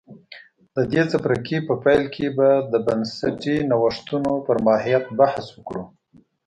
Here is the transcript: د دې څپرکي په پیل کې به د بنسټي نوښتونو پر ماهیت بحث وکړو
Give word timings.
د 0.75 0.77
دې 0.91 1.03
څپرکي 1.11 1.57
په 1.67 1.73
پیل 1.83 2.03
کې 2.15 2.27
به 2.37 2.49
د 2.71 2.73
بنسټي 2.85 3.57
نوښتونو 3.69 4.33
پر 4.45 4.57
ماهیت 4.67 5.05
بحث 5.19 5.45
وکړو 5.55 5.83